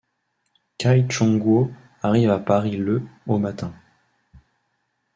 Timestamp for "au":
3.27-3.37